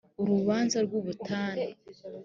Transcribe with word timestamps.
urubanza 0.21 0.77
rw’ubutane 0.85 1.65